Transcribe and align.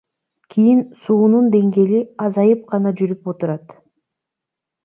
Кийин 0.53 0.79
суунун 1.01 1.51
деңгээли 1.57 2.01
азайып 2.29 2.65
гана 2.75 2.97
жүрүп 3.03 3.33
отурат. 3.35 3.81